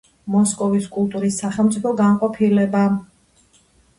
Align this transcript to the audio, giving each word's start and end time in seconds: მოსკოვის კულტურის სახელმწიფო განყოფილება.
მოსკოვის 0.35 0.87
კულტურის 0.95 1.37
სახელმწიფო 1.43 1.93
განყოფილება. 2.01 2.83